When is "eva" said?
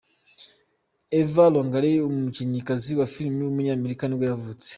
1.21-1.43